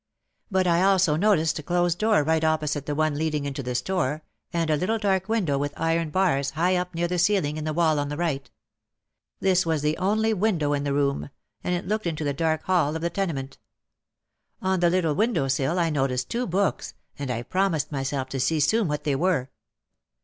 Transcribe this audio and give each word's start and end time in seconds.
But 0.49 0.65
I 0.65 0.81
also 0.81 1.15
noticed 1.15 1.59
a 1.59 1.61
closed 1.61 1.99
door 1.99 2.23
right 2.23 2.43
opposite 2.43 2.87
the 2.87 2.95
one 2.95 3.13
leading 3.19 3.45
into 3.45 3.61
the 3.61 3.75
store 3.75 4.23
and 4.51 4.71
a 4.71 4.75
little 4.75 4.97
dark 4.97 5.29
window 5.29 5.59
with 5.59 5.79
iron 5.79 6.09
bars 6.09 6.49
high 6.57 6.75
up 6.75 6.95
near 6.95 7.07
the 7.07 7.19
ceiling 7.19 7.55
in 7.55 7.65
the 7.65 7.71
wall 7.73 7.99
on 7.99 8.09
the 8.09 8.17
right. 8.17 8.49
This 9.41 9.63
was 9.63 9.83
the 9.83 9.95
only 9.97 10.33
window 10.33 10.73
in 10.73 10.85
the 10.85 10.93
room, 10.95 11.29
and 11.63 11.75
it 11.75 11.87
looked 11.87 12.07
into 12.07 12.23
the 12.23 12.33
dark 12.33 12.63
hall 12.63 12.95
of 12.95 13.03
the 13.03 13.11
tenement. 13.11 13.59
On 14.59 14.79
the 14.79 14.89
little 14.89 15.13
window 15.13 15.47
sill 15.47 15.77
I 15.77 15.91
noticed 15.91 16.29
two 16.31 16.47
books, 16.47 16.95
and 17.19 17.29
I 17.29 17.43
promised 17.43 17.91
myself 17.91 18.27
to 18.29 18.39
see 18.39 18.59
soon 18.59 18.87
what 18.87 19.03
they 19.03 19.15
were. 19.15 19.51